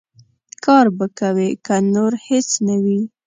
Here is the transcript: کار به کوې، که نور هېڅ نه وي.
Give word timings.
کار 0.65 0.85
به 0.97 1.05
کوې، 1.19 1.49
که 1.65 1.75
نور 1.93 2.13
هېڅ 2.25 2.49
نه 2.67 2.75
وي. 2.83 3.01